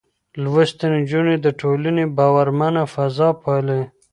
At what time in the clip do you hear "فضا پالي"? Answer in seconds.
2.93-3.81